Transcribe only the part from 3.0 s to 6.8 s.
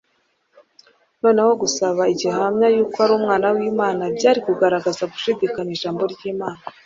ari Umwana w'Imana byari kugaragaza gushidikanya ijambo ry'Imana,